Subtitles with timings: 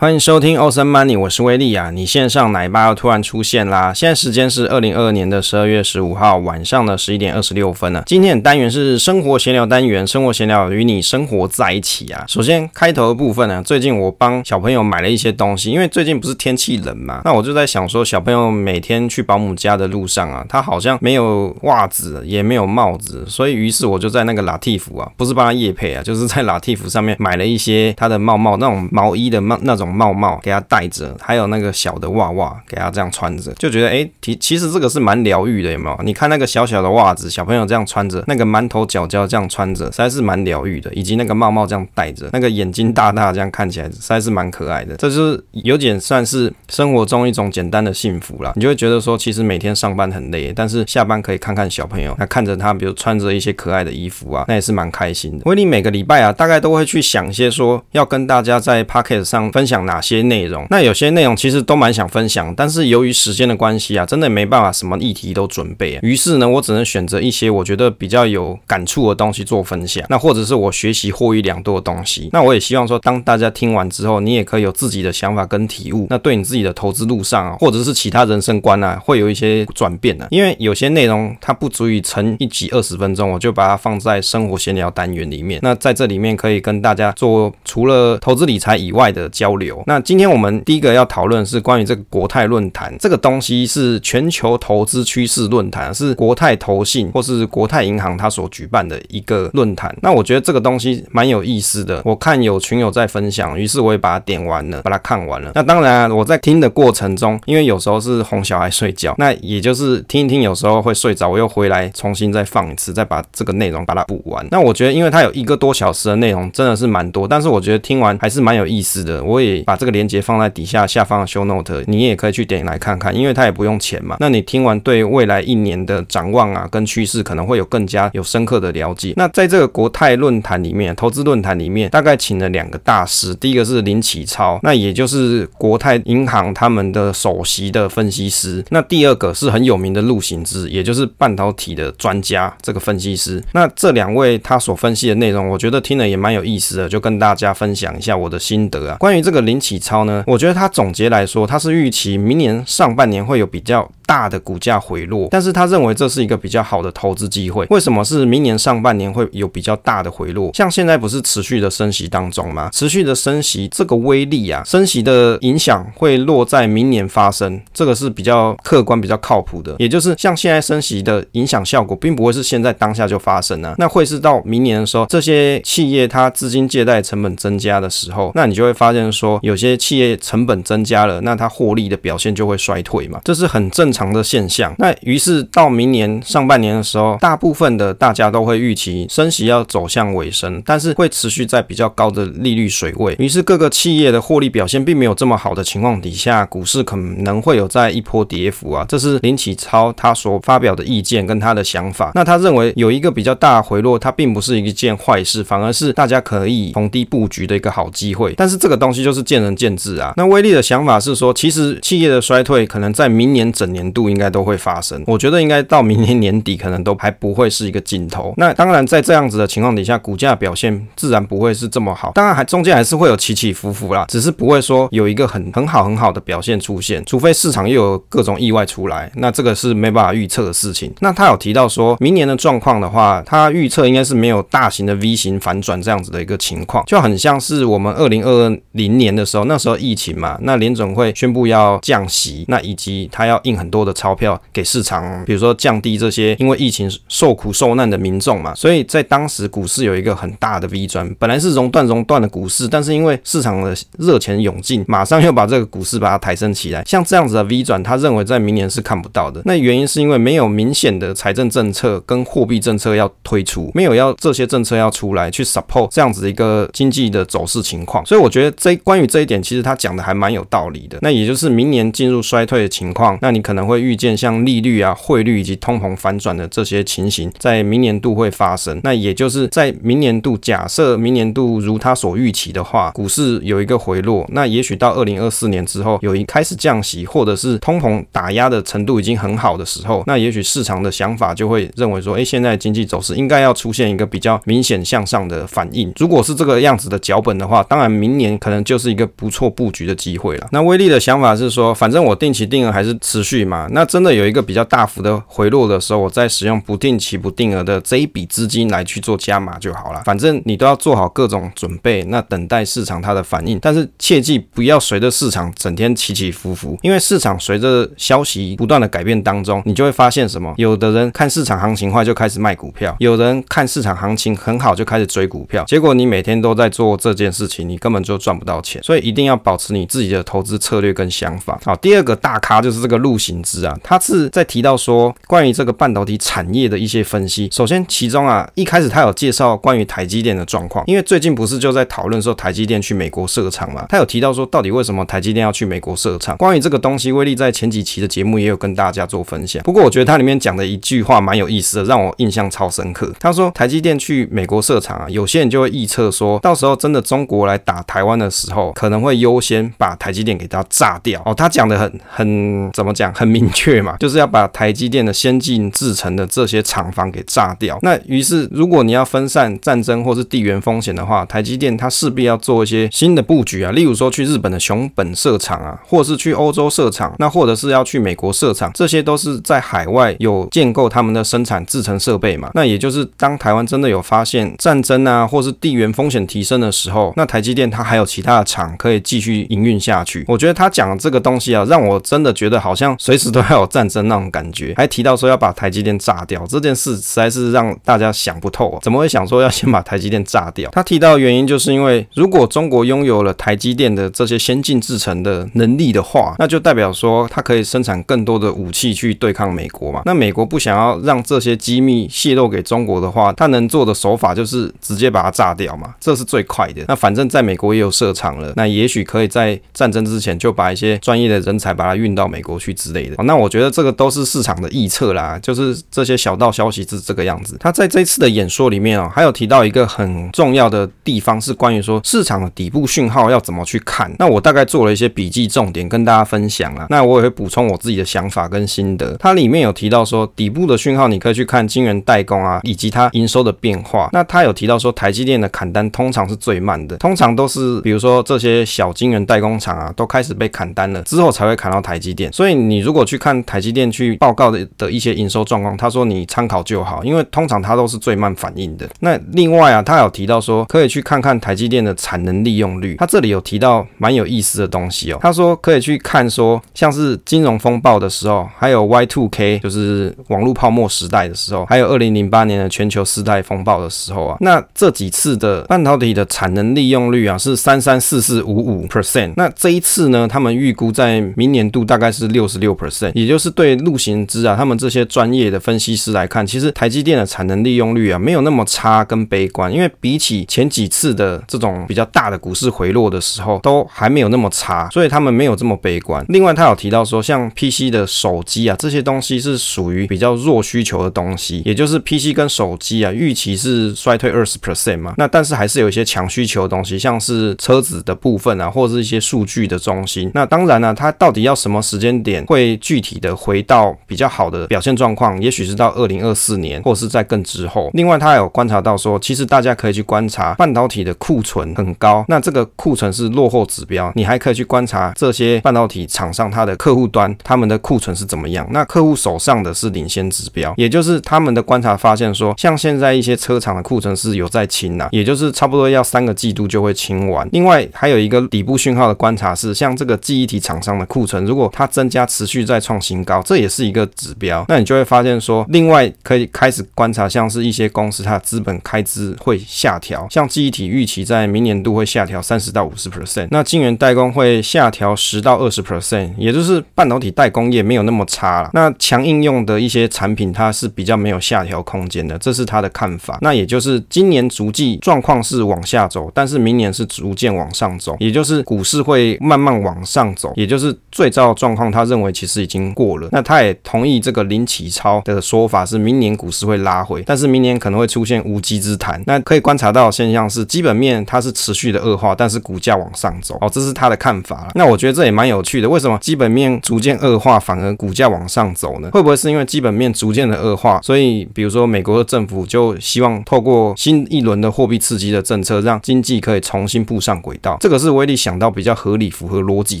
[0.00, 1.90] 欢迎收听欧森 Money，我是威利啊。
[1.90, 3.92] 你线上奶爸又突然出现啦！
[3.92, 8.04] 现在时间是二零二二年的十二月十五号晚上的十一点二十六分了。
[8.06, 12.24] 今天的单元是生活闲聊单元，生活闲聊与你生活在一起啊。
[12.28, 29.87] 首先开头的部分呢，最近我帮小朋友买了一些东西，因为最近不是天气冷嘛，那我就在想说，小朋友每天去保姆家的路上啊，他好像没有袜子，也没有帽子，所以于是我就在那个拉蒂夫啊，不是帮他夜配啊，就是在拉蒂夫上面买了一些他的帽帽，那种毛衣的帽那种。
[29.88, 35.98] 帽帽给他戴着，还有那个小的袜袜给他这样穿着，就觉得哎，其其实这个是蛮疗愈的，有没有？
[36.04, 40.92] 你看那个小小的袜子，小朋友这样穿着，那个馒头角角这样穿着，实在是蛮疗愈的。
[40.92, 44.96] 以及那个帽帽这样戴着，那个眼睛大大这样看起来，实在是蛮可爱的。
[44.96, 48.52] 这就是有点算是生活中一种简单的幸福啦。
[48.56, 55.42] 你就会觉得说，其实每天上班很累，但是下班可以看看小朋友，那看着他，比如穿着一些可爱的衣服啊，那也是蛮开心的。
[55.44, 59.77] 威利每个礼拜啊，大概都会去想一些说要跟大家在 Podcast 上分享。
[59.86, 60.66] 哪些内容？
[60.70, 66.00] 那有些内容其实都蛮想分享，但是由于时间的关系啊，真的没办法什么议题都准备啊。
[66.02, 70.04] 于是呢，我只能选择一些我觉得比较有感触的东西做分享。
[70.08, 72.28] 那或者是我学习获益良多的东西。
[72.32, 76.06] 那我也希望说，当大家听完之后，你也可以有自己的想法跟体悟。
[76.10, 80.26] 那对你自己的投资路上啊，或者是其他人生观啊，会有一些转变啊。
[80.30, 85.60] 因为有些内容它不足以成一集二十分钟，我就把它放在生活闲聊单元里面。
[85.62, 89.67] 那在这里面可以跟大家做除了投资理财以外的交流。
[89.86, 99.94] 那今天我们第一个要讨论是关于这个国泰论坛，这个东西是全球投资趋势论坛，是国泰投信或是国泰银行它所举办的一个论坛。
[100.02, 105.52] 那我觉得这个东西蛮有意思的，我看有群友在分享，于是我也把它点完了，把它看完了。
[105.54, 114.46] 那当然啊，我在听的过程中，因为有时候是哄小孩睡觉，那也就是听一听，有时候会睡着，我又回来重新再放一次，再把这个内容把它补完。
[114.50, 119.57] 那我觉得，因为它有一个多小时的内容，真的是蛮多，但是我觉得听完还是蛮有意思的，我也。
[119.62, 124.16] 把这个链接放在底下下方的 show note，你也可以去点来看看，因为它也不用钱嘛。
[124.20, 129.14] 那你听完对未来一年的展望啊，跟趋势可能会有更加有深刻的了解。
[129.16, 138.62] 那在这个国泰论坛里面，投资论坛里面，大概请了两个大师，第一个是林启超，那也就是国泰银行他们的首席的分析师。
[138.68, 143.42] 那第二个是很有名的陆行之，也就是半导体的专家，这个分析师。
[143.52, 148.96] 那这两位他所分析的内容，我觉得听了也蛮有意思的，就跟大家分享一下我的心得啊。
[148.98, 149.38] 关于这个。
[149.48, 157.66] 林启超呢，我觉得他总结来说，他是预期明年上半年会有比较大的股价回落，但是他认为这是一个比较好的投资机会。
[157.70, 160.50] 为什么是明年上半年会有比较大的回落？
[160.52, 162.68] 像现在不是持续的升息当中吗？
[162.72, 169.74] 持续的升息这个威力啊，升息的影响会落在明年发生，这个是比较客观、比较靠谱的。
[169.78, 183.98] 也就是像现在升息的影响效果，并不会是现在当下就发生啊，那会是到明年的时候，这些企业它资金借贷成本增加的时候，那你就会发现说，有些企业成本增加了，那它获利的表现就会衰退嘛，这是很正常。
[183.98, 193.16] 常的现象，那于是到明年上半年的时候，大部分的大家都会预期升息要走向尾声，但是会持续在比较高的利率水位。
[193.18, 198.86] 于是各个企业的获利表现并没有这么好的情况底下，股市可能会有在一波跌幅啊。
[198.88, 202.12] 这是林启超他所发表的意见跟他的想法。
[202.14, 208.32] 那他认为有一个比较大的回落，它并不是一件坏事，反而是大家可以逢低布局的一个好机会。
[208.36, 210.14] 但是这个东西就是是见仁见智啊。
[210.16, 213.88] 那威力的想法是说，其实企业的衰退可能在明年整年。
[213.88, 218.34] 度应该都会发生，我觉得应该到明年年底可能都还不会是一个尽头。
[218.36, 222.12] 那当然，在这样子的情况底下，股价表现自然不会是这么好。
[222.14, 230.92] 当然，还中间还是会有起起伏伏啦，只是不会说有一个很很好很好的表现出现，除非市场又有各种意外出来，那这个是没办法预测的事情。
[231.00, 243.78] 那他有提到说，明年的状况的话，他预测应该是没有大型的 V 型反转这样子的一个情况，就很像是我们二零二零年年的时候，那时候疫情嘛，那联准会宣布要降息，那以及他要印很多。
[243.88, 256.82] 的钞票给市场，比如说降低这些因为疫情受苦受难的民众嘛，所以在当时股市有一个很大的 V 转，本来是熔断熔断的股市，但是因为市场的热钱涌进，马上又把这个股市把它抬升起来。
[256.84, 259.40] 像这样子的 V 转，他认为在明年是看不到的。
[259.46, 268.04] 那原因是因为没有明显的财政政策跟货币政策要推出，没有要这些政策要出来去 support 这样子一个经济的走势情况。
[268.04, 270.98] 所以我觉得这关于这一点，其实他讲的还蛮有道理的。
[271.02, 273.68] 那也就是明年进入衰退的情况，那你可能。
[273.68, 278.80] 会预见像利率啊、汇率以及通膨反转的这些情形，在明年度会发生。
[278.82, 295.92] 那也就是在明年度，假设明年度如他所预期的话，股市有一个回落，那也许到二零二四年之后，有一开始降息，或者是通膨打压的程度已经很好的时候，那也许市场的想法就会认为说，哎，现在经济走势应该要出现一个比较明显向上的反应。
[295.98, 300.48] 如果是这个样子的脚本的话，当然明年可能就是是一个不错布局的机会了。
[300.50, 310.02] 那威力的想法是说，反正我定期定额还是持续嘛，那真的有一个比较大幅的回落的时候，我再使用不定期不定额的这一笔资金来去做加码就好了。
[310.04, 313.58] 反正你都要做好各种准备，那等待市场它的反应。
[313.60, 320.54] 但是切记不要随着市场整天起起伏伏，因为市场随着消息不断的改变当中，你就会发现什么？
[320.56, 328.77] 有的人看市场行情坏就开始卖股票，有人看市场行情很好就开始追股票，结果你每天都在做这件事情，你根本就赚不到钱。
[328.82, 331.58] 所以一定要保持你自己的投资策略跟想法。
[331.64, 337.48] 好，第二个大咖就是这个陆行之啊，他是在提到说关于这个半导体产业的一些分析。
[337.52, 346.36] 首先，其中啊一开始他有介绍关于台积电的状况，因为最近不是就在讨论说台积电去美国设厂嘛，他有提到说到底为什么台积电要去美国设厂？
[346.36, 349.62] 关于这个东西，威力在前几期的节目也有跟大家做分享。
[349.62, 353.12] 不过我觉得他里面讲的一句话蛮有意思的，让我印象超深刻。
[353.20, 361.20] 他说台积电去美国设厂啊，有些人就会预测说，到时候真的中国来打台湾的时候，可能会优先把台积电给它炸掉。
[361.24, 363.12] 哦，他讲的很很怎么讲？
[363.14, 367.78] 很明确嘛，就是要把台积电的先进制程的这些厂房给炸掉。
[367.82, 382.50] 那于是如果你要分散战争或是地缘风险的话，台积电它势必要做一些新的布局啊，例如说去日本的熊本设厂啊，或是去欧洲设厂，那或者是要去美国设厂，这些都是在海外有建构他们的生产制程设备嘛。
[382.54, 390.24] 那也就是当台湾真的有发现战争啊，或是地缘风险提升的时候，那台积电它还有其他的厂可以继续营运下去。
[390.26, 394.74] 我觉得他讲这个东西啊，让我真的觉得好像随时都要有战争那种感觉。
[394.76, 400.70] 还提到说要把台积电炸掉这件事，实在是让大家想不透啊，怎么会想说要先把台积电炸掉？
[400.72, 410.02] 他提到的原因就是因为如果中国拥有了台积电的这些先进制程的能力的话，那就代表说它可以生产更多的武器去对抗美国嘛。
[410.04, 416.84] 那美国不想要让这些机密泄露给中国的话，他能做的手法就是直接把它炸掉嘛，这是最快的。
[416.88, 423.22] 那反正在美国也有设厂了，那也许可以在战争之前就把一些专业的人才把它运到美国去之类的。
[423.24, 427.56] 那我觉得这个都是市场的预测啦，就是这些小道消息是这个样子。
[427.60, 434.10] 他在这次的演说里面哦，还有提到一个很重要的地方是关于说市场的底部讯号要怎么去看。
[434.18, 436.86] 那我大概做了一些笔记重点跟大家分享啦。
[436.90, 439.16] 那我也会补充我自己的想法跟心得。
[439.18, 444.08] 它里面有提到说底部的讯号你可以去看晶圆代工啊，以及它营收的变化。
[444.12, 452.30] 那他有提到说台积电的砍单通常是最慢的，通常都是比如说这些小晶圆代工厂啊都开始被砍单了之后才会砍到台积电。
[452.30, 458.86] 所以你如果去看台积电去报告的的一些营收状况，他说你参考就好，因为通常它都是最慢反应的。
[459.00, 465.18] 那另外啊，他有提到说可以去看看台积电的产能利用率，他这里有提到蛮有意思的东西哦。
[465.22, 479.32] 他说可以去看说像是金融风暴的时候，还有 Y2K 就是网络泡沫时代的时候，还有二零零八年的全球次贷风暴的时候啊，那这几次的半导体的产能利用率啊是三三四四五五 percent。
[479.36, 496.24] 那这一次呢，他们预估在明年度大概是六十六 percent，也就是对陆行之啊他们这些专业的分析师来看，其实台积电的产能利用率啊没有那么差跟悲观，因为比起前几次的这种比较大的股市回落的时候，都还没有那么差，所以他们没有这么悲观。
[496.28, 510.30] 另外，他有提到说，像 PC 的手机啊这些东西是属于比较弱需求的东西，也就是 PC 跟手机啊预期是衰退二十 percent 嘛，那但是还是有一些强需求的东西，像是车子的部分啊，或者是一些数据的中心。
[510.32, 515.40] 那当然呢、它到底要什么时间点会具体的回到比较好的表现状况？
[515.42, 517.90] 也许是到二零二四年，或者是在更之后。
[517.92, 524.10] 另外，他有观察到说，其实大家可以去观察半导体的库存很高，那这个库存是落后指标。
[524.14, 528.66] 你还可以去观察这些半导体厂商它的客户端他们的库存是怎么样。
[528.70, 537.48] 那客户手上的是领先指标，也就是他们的观察发现说，像现在一些车厂的库存是有在清呐，也就是差不多要三个季度就会清完。
[537.52, 544.64] 另外还有一个底部讯号的观察是，像这个记忆体厂商的库存，如果它增加持续再创新高，这也是一个指标。
[544.68, 558.70] 那你就会发现说，另外可以开始观察，像是一些公司它的资本开支会下调，像记忆体预期在明年度会下调三十到五十 percent，那晶圆代工会下调十到二十 percent，也就是半导体代工业没有那么差了。
[558.74, 563.38] 那强应用的一些产品，它是比较没有下调空间的，这是他的看法。
[563.40, 573.28] 那也就是今年逐季状况是往下走，但是明年是逐渐往上走，也就是股市会慢慢往上走，也就是最糟的状况，他认为其实已经过了。
[573.30, 579.22] 那他也同意这个林启超的说法，是明年股市会拉回，但是明年可能会出现无稽之谈。
[579.26, 583.56] 那可以观察到的现象是，基本面它是持续的恶化，但是股价往上走。
[583.60, 584.70] 哦，这是他的看法了。
[584.74, 589.10] 那我觉得这也蛮有趣的，为什么基本面逐渐恶化，反而股价往上走呢？
[589.12, 597.76] 会不会是因为基本面逐渐的恶化，所以比如说美国的政府就希望透过新一轮的货币刺激的政策，让经济可以重新步上轨道？
[597.80, 600.00] 这个是威力想到比较合理、符合逻辑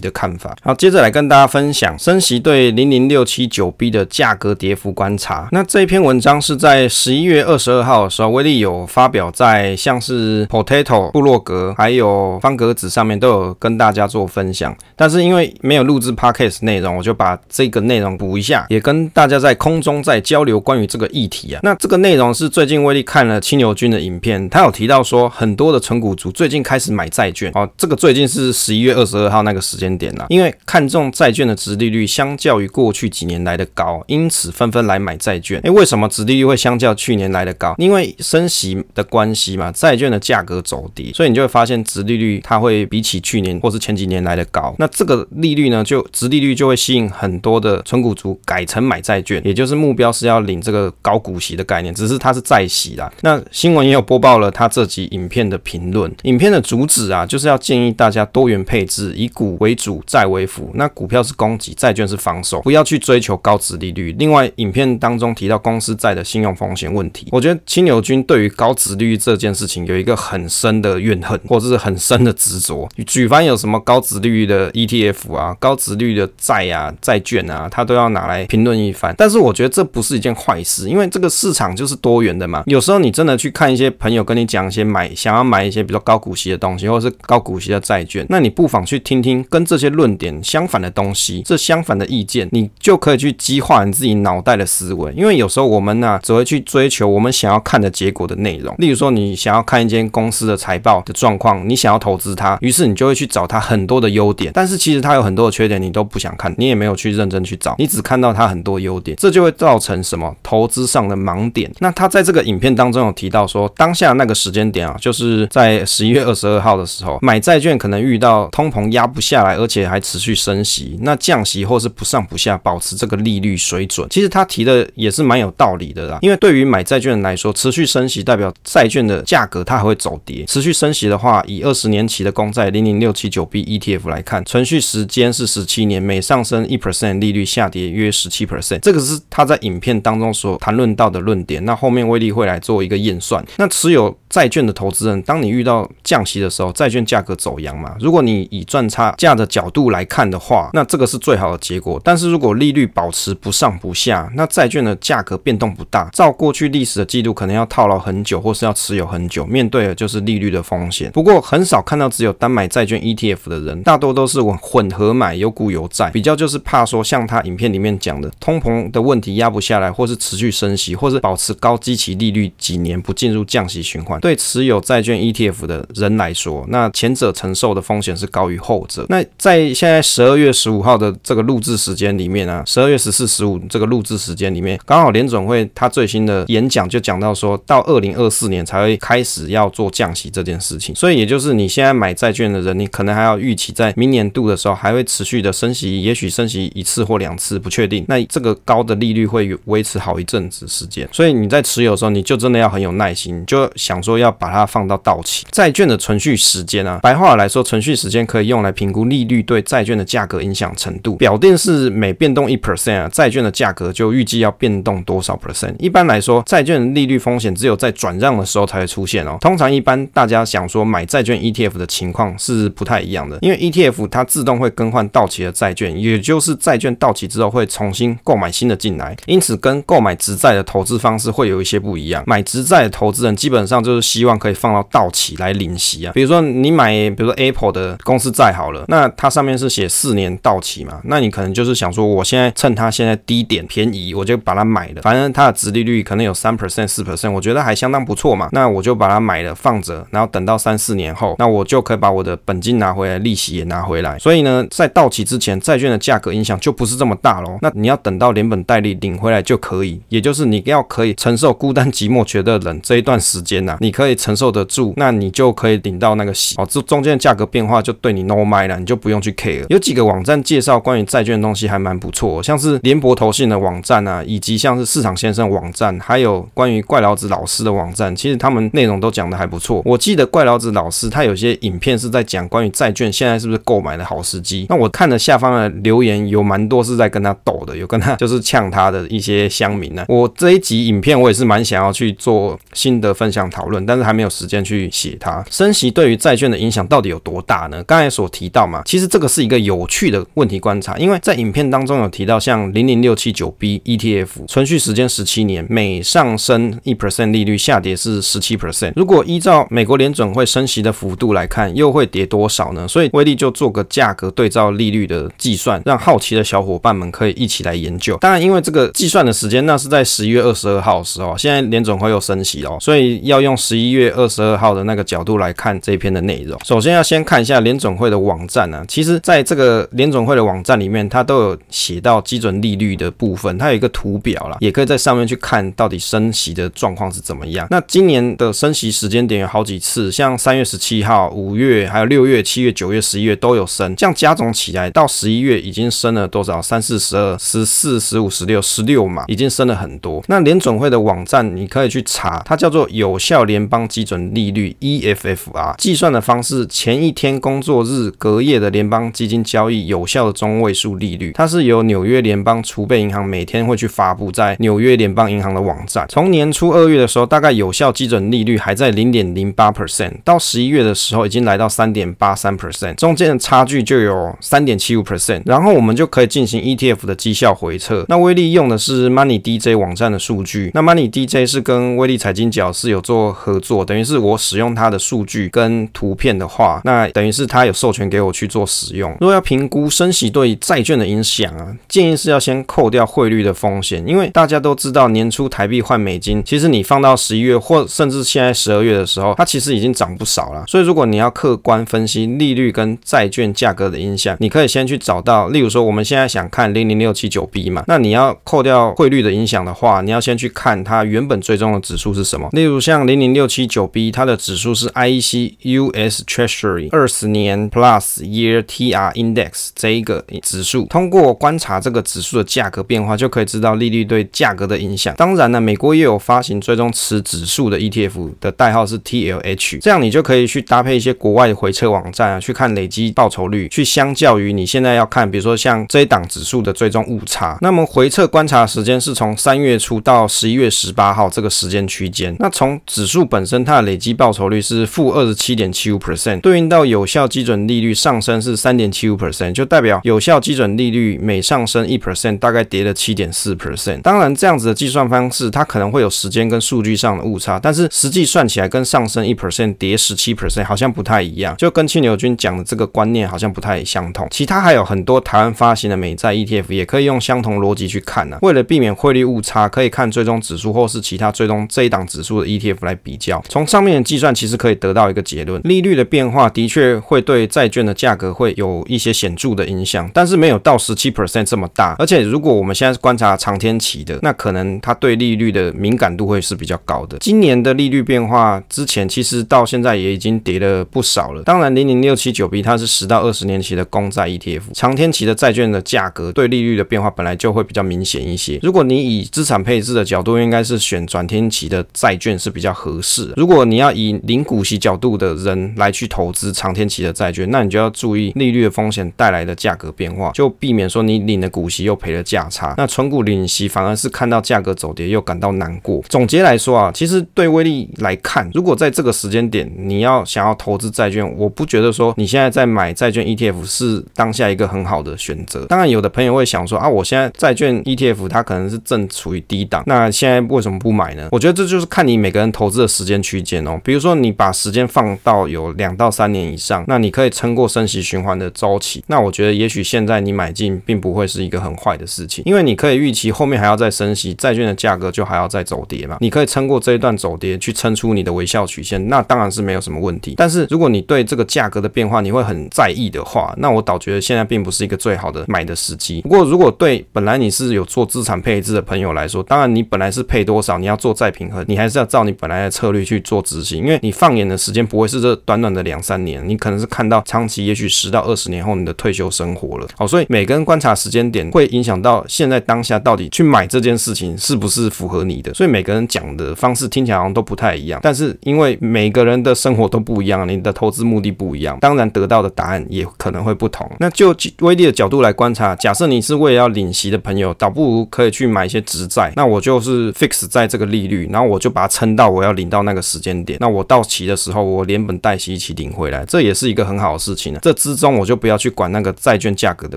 [0.00, 0.54] 的看法。
[0.62, 5.48] 好，接着来跟大家分享升息对零零六七九 B 的价格跌幅观察。
[5.52, 14.76] 那这一篇文章是在十一月二十二号的时候，威力有发表在像是 Potato 部落格还有方格子上面都有跟大家做分享。
[14.96, 21.60] 但是因为没有录制 Podcast 内容，我就把这个内容补一下，也跟大家在空中再交流关于这个议题啊。
[21.62, 35.60] 那这个内容是最近威力看了青牛军的影片，他有提到说很多的存股族最近开始买债券哦，这个最近是十一月二十二号那个时间点了，因为看中债券的殖利率相较于过去几年来的高，因此纷纷来买债券。
[35.62, 37.74] 诶，为什么殖利率会相较去年来的高？
[37.78, 44.74] 因为升息的关系嘛，债券的价格走低，所以你就会发现殖利率它会比起去年或是前几年来的高。
[44.78, 53.12] 那这个利率呢，就殖利率就会吸引很多的存股族改成买债券，也就是目标是要领这个高股息的概念，只是它是债息啦。
[53.22, 60.70] 那新闻也有播报了他这集影片的评论，影片的主旨啊，就是要建议大家多元配置，以股为主，债为辅。
[60.74, 64.14] 那股票是攻击，债券是防守，不要去追求高值利率。
[64.18, 72.88] 另外，影片当中提到公司债的信用风险问题，我觉得青牛军对于高值利率这件事情有一个很深的怨恨，或者是很深的执着。
[73.06, 79.14] 举凡有什么高值利率的 ETF 啊，高值利率的债啊、债券啊，他都要拿来评论一番。
[79.18, 82.62] 但是我觉得这不是一件坏事，因为这个市场就是多元的嘛。
[82.66, 95.12] 有时候你真的去看一些朋友跟你讲一些买想要买一些比较高股息的东西，或者是高股息的债券，那你不妨去听听跟这些论点相反的东西，这相反的意见，你就可以去激化你自己脑袋的思维。
[95.12, 98.74] 因为有时候我们呢、只会去追求我们想要看的结果的内容。
[98.78, 111.70] 例如说，你想要看一间公司的财报的状况，你想要投资它，于是你就会去找它很多的优点，但是其实它有很多的缺点，你都不想看，你也没有去认真去找，你只看到它很多优点，这就会造成什么投资上的盲点。
[111.80, 124.08] 那他在这个影片当中有提到说，当下那个时间点啊，就是在十一月二十二号的时候，买债券可能遇到通膨压不下来，而且还持续升息，那降息或是不上不下，保持这个利率水准。
[124.08, 130.42] 其实他提的也是蛮有道理的啦，因为对于买债券来说，持续升息代表债券的价格它还会走跌。
[130.46, 138.78] 持续升息的话，以二十年期的公债零零六七九 B ETF 来看，存续时间是十七年，每上升一 percent，利率下跌约十七 percent。
[138.78, 141.62] 这个是他在影片当中所谈论到的论点。
[141.66, 143.44] 那后面威力会来做一个验算。
[143.58, 147.96] 那持有债券的投资人，当你遇到降息的时候，债券价价格走扬嘛。
[147.98, 152.00] 如果你以赚差价的角度来看的话，那这个是最好的结果。
[152.04, 161.10] 但是如果利率保持不上不下，那债券的价格变动不大，照过去历史的记录，可能要套牢很久，或是要持有很久，面对的就是利率的风险。
[161.10, 166.10] 不过很少看到只有单买债券 ETF 的人，大多都是混合买，有股有债。
[166.10, 174.20] 比较就是怕说像他影片里面讲的，通膨的问题压不下来，或是持续升息，或是保持高基期利率几年不进入降息循环。
[174.20, 179.06] 对持有债券 ETF 的人来说，那前前者承受的风险是高于后者。
[179.08, 190.94] 那在现在十二月十五号的这个录制时间里面啊，十二月十四、十五这个录制时间里面，刚好联总会他最新的演讲就讲到说，到二零二四年才会开始要做降息这件事情。
[190.94, 198.04] 所以也就是你现在买债券的人，你可能还要预期在明年度的时候还会持续的升息，也许升息一次或两次，不确定。
[198.06, 201.08] 那这个高的利率会维持好一阵子时间。
[201.12, 205.46] 所以你在持有的时候，你就真的要很有耐心，就想说要把它放到到期。
[205.50, 211.16] 债券的存续时间啊，白话来说，存续时间可以用来评估利率对债券的价格影响程度。
[211.16, 215.74] 表定是每变动一 percent 啊，债券的价格就预计要变动多少 percent。
[215.78, 219.36] 一般来说，债券利率风险只有在转让的时候才会出现哦。
[219.40, 232.22] 通常一般大家想说买债券 ETF 的情况是不太一样的，因为 ETF 它自动会更换到期的债券，也就是债券到期之后会重新购买新的进来，因此跟购买直债的投资方式会有一些不一样。
[232.26, 236.12] 买直债的投资人基本上就是希望可以放到到期来领息啊。
[236.14, 254.18] 比如说你买，比如说 Apple 的公司债好了，那它上面是写四年到期嘛，那你可能就是想说，我现在趁它现在低点便宜，我就把它买了，反正它的值利率可能有三 percent、四 percent，我觉得还相当不错嘛，那我就把它买了放着，然后等到三四年后，那我就可以把我的本金拿回来，利息也拿回来。
[254.18, 257.58] 所以呢，在到期之前，债券的价格影响就不是这么大喽。
[257.60, 266.66] 那你要等到连本带利领回来就可以，也就是你要可以承受孤单寂寞觉得冷这一段时间呐、你可以承受得住，那你就可以领到那个息哦。
[266.82, 269.64] 中间的价格变化就对你 no mind 了，你就不用去 care。
[269.68, 279.82] 有几个网站介绍关于债券的东西还蛮不错，像是联博投信的网站啊，以及像是市场先生网站，还有关于怪老子老师的网站，其实他们内容都讲的还不错。
[279.84, 284.66] 我记得怪老子老师他有些影片是在讲关于债券现在是不是购买的好时机。
[284.68, 290.04] 那我看了下方的留言有蛮多是在跟他斗的，有跟他 就是呛他的一些乡民呢。
[290.08, 295.44] 我这一集影片我也是蛮想要去做新的分享讨论，但是还没有时间去写它。
[295.50, 297.82] 升息对于债券的影影响到底有多大呢？
[297.84, 308.92] 刚才所提到嘛，其实这个是一个有趣的问题观察，因为在影片当中有提到，像零零六七九 B ETF 存续时间十七年，每上升一 percent 利率下跌是十七 percent。
[308.96, 312.86] 如果依照美国联准会升息的幅度来看，又会跌多少呢？
[312.86, 318.18] 所以威力就做个价格对照利率的计算，让好奇的小伙伴们可以一起来研究。
[318.18, 326.47] 当然，因为这个计算的时间那是在十一月二十二号的时候，现在联准会又升息哦，所以要用十一月二十二号的那个角度来看这一篇的内容。
[326.64, 337.66] 首先要先看一下联准会的网站呢、啊，其实在这个联准会的网站里面，它都有写到基准利率的部分，它有一个图表啦，也可以在上面去看到底升息的状况是怎么样。
[337.70, 346.60] 那今年的升息时间点有好几次，像三月十七号、五月、还有六月、七月、九月、十一月都有升，这样加总起来到十一月已经升了多少？
[346.60, 350.22] 三四十二、十四、十五、十六、十六嘛，已经升了很多。
[350.28, 366.06] 那联准会的网站你可以去查，它叫做有效联邦基准利率 （EFFR），计算的方是前一天工作日隔夜的联邦基金交易有效的中位数利率，它是由纽约联邦储备银行每天会去发布在纽约联邦银行的网站。
[366.08, 375.42] 从年初二月的时候，大概有效基准利率还在零点零八 percent，到十一月的时候已经来到三点八三 percent，中间的差距就有三点七五 percent。
[375.44, 378.04] 然后我们就可以进行 ETF 的绩效回测。
[378.08, 380.70] 那威利用的是 Money DJ 网站的数据。
[380.74, 389.10] 那 Money DJ 是跟威利财经角是有做合作，等于是我使用它的数据跟图片的话，那等于是他有授权给我去做使用。
[389.20, 400.64] 如果要评估升息对债券的影响啊，建议是要先扣掉汇率的风险，因为大家都知道年初台币换美金，其实你放到十一月或甚至现在十二月的时候，它其实已经涨不少了。
[400.66, 412.48] 所以如果你要客观分析利率跟债券价格的影响，你可以先去找到，例如说我们现在想看零零六七九 B 嘛，那你要扣掉汇率的影响的话，你要先去看它原本追踪的指数是什么。
[412.52, 420.86] 例如像零零六七九 B，它的指数是 IEC US Treasury 二十年 Plus Year TR Index 这一个指数。
[420.86, 425.14] 通过观察这个指数的价格变化，就可以知道利率对价格的影响。
[425.16, 437.58] 当然呢，美国也有发行追踪此指数的 ETF 的代号是 TLH，这样你就可以去搭配一些国外的回测网站啊，去看累积报酬率，去相较于你现在要看，比如说像这一档指数的追踪误差。
[437.60, 442.34] 那么回测观察时间是从三月初到十一月十八号这个时间区间。
[442.38, 454.00] 那从指数本身它的累积报酬率是负二十七点七五 percent，对应到有效基准利率上升是三点七五 percent，就代表有效基准利率每上升一 percent，大概跌了七点四 percent。
[454.02, 464.26] 当然，这样子的计算方式它可能会有时间跟数据上的误差，但是实际算起来跟上升一 percent 跌十七 percent 好像不太一样，就跟庆牛君讲的这个观念好像不太相同。
[464.30, 468.38] 其他还有很多台湾发行的美债 ETF 也可以用相同逻辑去看呢、啊。
[468.42, 473.42] 为了避免汇率误差，可以看追踪指数或是其他追踪这一档指数的 ETF 来比较。
[473.48, 481.96] 从上面的计算其实可以得到一个结论：利率的变化的确会对债券的价格会有一些显著的影响，但是没有到十七 percent 这么大。
[481.98, 487.18] 而且如果我们现在观察长天期的，那可能它对利率的敏感度会是比较高的。
[487.18, 491.42] 今年的利率变化之前其实到现在也已经跌了不少了。
[491.42, 498.60] 当然，零零六七九 B 它是十到二十年期的公债 ETF，长天期的债券的价格对利率的变化本来就会比较明显一些。
[498.62, 503.32] 如果你以资产配置的角度，应该是选转天期的债券是比较合适。
[503.36, 512.74] 如果你要以零股息角度的人来去投资长天期的债券，那你就要注意利率的风险带来的价格变化，就避免说你领了股息又赔了价差。
[512.76, 516.02] 那存股领息反而是看到价格走跌又感到难过。
[516.08, 525.64] 总结来说啊，其实对威利来看，如果在这个时间点你要想要投资债券，我不觉得说你现在在买债券 ETF 是当下一个很好的选择。
[525.66, 531.28] 当然，有的朋友会想说啊，我现在债券 ETF 它可能是正处于低档，那现在为什么不买呢？
[531.32, 533.80] 我觉得这就是看你每个人投资的时间区间哦。
[533.84, 539.02] 比如说你把时间放到有两到三年以上，那你可以撑过升息循环的周期。
[539.06, 546.18] 那我觉得也许现在你买进并不会是一个很坏的事情，因为你可以预期后面还要再升息，债券的价格就还要再走跌嘛。
[546.20, 550.34] 你可以撑过这一段走跌，去撑出你的微笑曲线，那当然是没有什么问题。
[550.36, 556.20] 但是如果你对这个价格的变化你会很在意的话，那我倒觉得现在并不是一个最好的买的时机。
[556.22, 569.86] 不过如果对本来你是有做资产配置的朋友来说，当然你本来是配多少，你要做再平衡，你还是要照你本来的策略去做执行，因为你放眼的时间不会是这短短短的两三年，你可能是看到长期，也许十到二十年后你的退休生活了。
[569.96, 583.90] 好，所以每个人观察时间点会影响到现在当下到底去买这件事情是不是符合你的，所以每个人讲的方式听起来好像都不太一样，但是因为每个人的生活都不一样，你的投资目的不一样，当然得到的答案也可能会不同。
[583.98, 595.47] 那就威利的角度来观察，假设你是为了要领息的朋友，倒不如可以去买一些直债，那我就是 fix 在这个利率，然后我就把它撑到我要领到那个时间点，那我到期的时候，我连本带息。
[595.54, 597.58] 一起领回来，这也是一个很好的事情呢。
[597.62, 599.96] 这之中我就不要去管那个债券价格的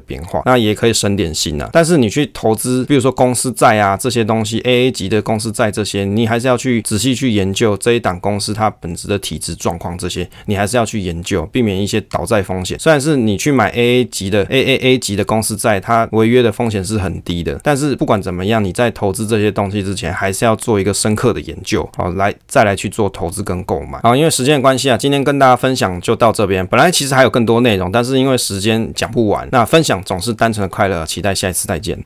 [0.02, 1.70] 变化，那也可以省点心啊。
[1.72, 12.78] 但是你去投资，比如说公司债啊这些东西，AA 级的公司债这些，你还是要去仔细去研究这一档公司它本质的体质状况，这些你还是要去研究，避免一些倒债风险。
[12.80, 24.00] 虽然是你去买 AA 级的 AAA 级的公司债，它违约的风险是很低的，但是不管怎么样，你在投资这些东西之前，还是要做一个深刻的研究，好，来再来去做投资跟购买。
[24.04, 26.66] 好，因为时间的关系啊，今天跟大家分享就到这边。
[26.68, 31.04] 本来其实还有更多内容，但是因为时间讲不完，那分享总是单纯的快乐。
[31.04, 31.98] 期待下一次再见。